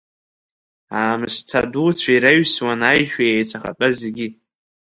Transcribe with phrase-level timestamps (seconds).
[0.99, 4.27] Аамсҭа дуцәа ираҩсуан аишәа еицахатәаз зегьы.